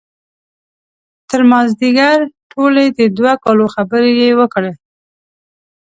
[1.29, 2.17] تر مازدیګر
[2.51, 4.73] ټولې د دوه کالو خبرې یې وکړې.